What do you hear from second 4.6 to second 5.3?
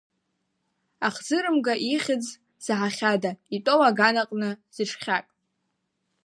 зыҽхьак.